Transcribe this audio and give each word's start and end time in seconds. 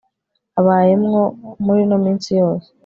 abayemwo 0.59 1.21
murino 1.65 1.95
misi 2.03 2.31
yose 2.41 2.69